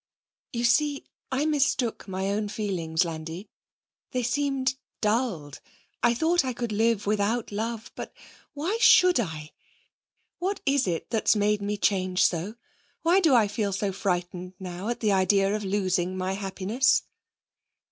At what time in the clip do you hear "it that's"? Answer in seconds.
10.87-11.35